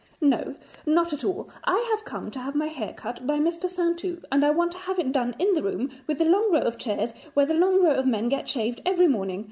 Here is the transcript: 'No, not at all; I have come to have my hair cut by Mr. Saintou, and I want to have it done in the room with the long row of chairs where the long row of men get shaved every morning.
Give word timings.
'No, 0.19 0.55
not 0.83 1.13
at 1.13 1.23
all; 1.23 1.49
I 1.63 1.87
have 1.93 2.05
come 2.05 2.31
to 2.31 2.39
have 2.39 2.55
my 2.55 2.65
hair 2.65 2.91
cut 2.91 3.27
by 3.27 3.37
Mr. 3.37 3.69
Saintou, 3.69 4.23
and 4.31 4.43
I 4.43 4.49
want 4.49 4.71
to 4.71 4.79
have 4.79 4.97
it 4.97 5.11
done 5.11 5.35
in 5.37 5.53
the 5.53 5.61
room 5.61 5.91
with 6.07 6.17
the 6.17 6.25
long 6.25 6.51
row 6.51 6.61
of 6.61 6.79
chairs 6.79 7.13
where 7.35 7.45
the 7.45 7.53
long 7.53 7.83
row 7.83 7.93
of 7.93 8.07
men 8.07 8.27
get 8.27 8.49
shaved 8.49 8.81
every 8.83 9.07
morning. 9.07 9.39